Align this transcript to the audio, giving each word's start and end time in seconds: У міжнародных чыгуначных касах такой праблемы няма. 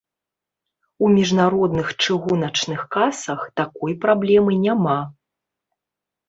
У 1.07 1.09
міжнародных 1.15 1.91
чыгуначных 2.05 2.79
касах 2.97 3.45
такой 3.63 3.91
праблемы 4.07 4.51
няма. 4.65 4.97